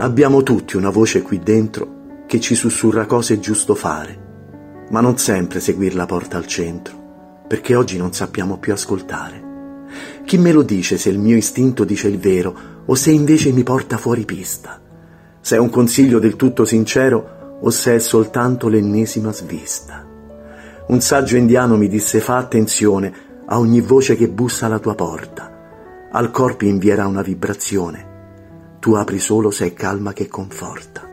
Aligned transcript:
Abbiamo 0.00 0.42
tutti 0.42 0.78
una 0.78 0.88
voce 0.88 1.20
qui 1.20 1.40
dentro 1.40 2.24
che 2.26 2.40
ci 2.40 2.54
sussurra 2.54 3.04
cose 3.04 3.38
giusto 3.38 3.74
fare, 3.74 4.86
ma 4.88 5.02
non 5.02 5.18
sempre 5.18 5.60
seguirla 5.60 6.06
porta 6.06 6.38
al 6.38 6.46
centro, 6.46 7.44
perché 7.46 7.74
oggi 7.74 7.98
non 7.98 8.14
sappiamo 8.14 8.56
più 8.56 8.72
ascoltare. 8.72 9.88
Chi 10.24 10.38
me 10.38 10.52
lo 10.52 10.62
dice 10.62 10.96
se 10.96 11.10
il 11.10 11.18
mio 11.18 11.36
istinto 11.36 11.84
dice 11.84 12.08
il 12.08 12.18
vero 12.18 12.82
o 12.86 12.94
se 12.94 13.10
invece 13.10 13.52
mi 13.52 13.62
porta 13.62 13.98
fuori 13.98 14.24
pista? 14.24 14.80
Se 15.38 15.56
è 15.56 15.58
un 15.58 15.68
consiglio 15.68 16.18
del 16.18 16.36
tutto 16.36 16.64
sincero 16.64 17.58
o 17.60 17.68
se 17.68 17.96
è 17.96 17.98
soltanto 17.98 18.68
l'ennesima 18.68 19.34
svista? 19.34 20.06
Un 20.86 21.00
saggio 21.02 21.36
indiano 21.36 21.76
mi 21.76 21.88
disse 21.88 22.20
fa 22.20 22.38
attenzione 22.38 23.12
a 23.44 23.58
ogni 23.58 23.82
voce 23.82 24.16
che 24.16 24.28
bussa 24.30 24.64
alla 24.64 24.78
tua 24.78 24.94
porta. 24.94 26.08
Al 26.10 26.30
corpo 26.30 26.64
invierà 26.64 27.06
una 27.06 27.20
vibrazione 27.20 28.08
tu 28.80 28.94
apri 28.94 29.18
solo 29.18 29.50
se 29.50 29.66
è 29.66 29.74
calma 29.74 30.12
che 30.14 30.26
conforta. 30.26 31.09